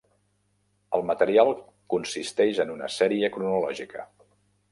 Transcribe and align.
El 0.99 1.03
material 1.09 1.51
consisteix 1.95 2.61
en 2.65 2.73
una 2.77 2.89
sèrie 2.97 3.31
cronològica. 3.37 4.09